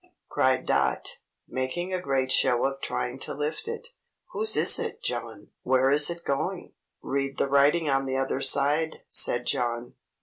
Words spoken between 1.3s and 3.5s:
making a great show of trying to